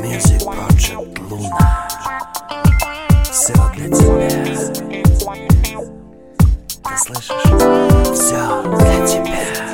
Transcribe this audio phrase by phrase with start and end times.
[0.00, 1.58] Music Project Luna.
[3.24, 4.28] Все для тебя.
[6.84, 7.42] Ты слышишь?
[8.14, 9.73] Все для тебя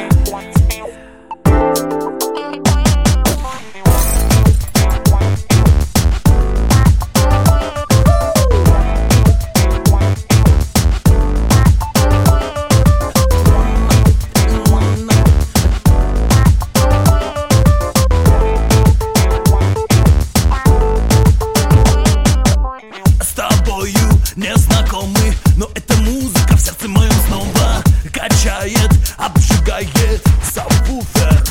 [24.70, 30.22] знакомы Но эта музыка в сердце моем снова Качает, обжигает.
[30.52, 31.42] Сабвуфер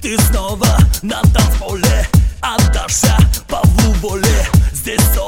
[0.00, 2.08] Ты снова на танцполе
[2.40, 3.16] Отдашься
[3.48, 4.46] Павлу воле.
[4.72, 5.27] Здесь соло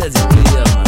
[0.00, 0.82] Дяде приятно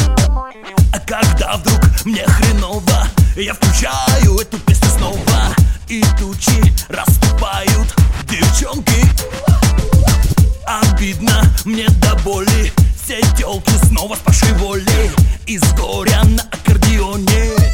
[0.91, 5.55] а когда вдруг мне хреново Я включаю эту песню снова.
[5.89, 7.95] И тучи расступают
[8.27, 9.05] Девчонки.
[10.65, 15.11] Обидно мне до боли Все телки снова с вашей волей
[15.47, 17.72] Из горя на аккордеоне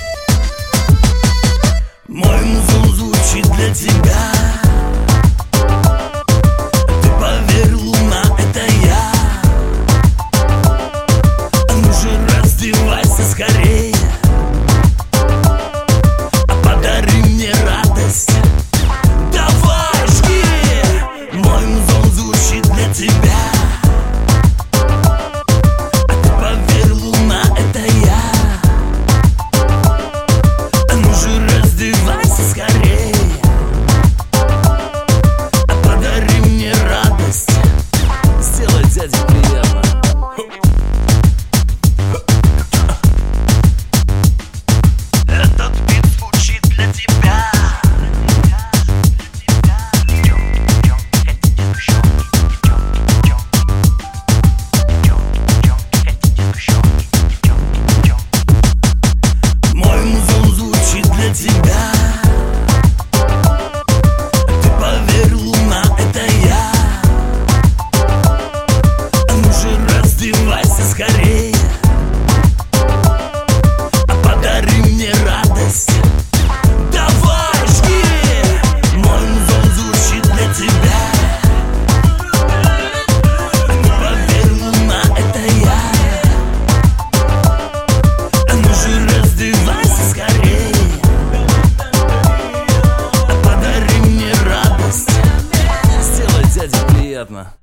[97.29, 97.58] governor.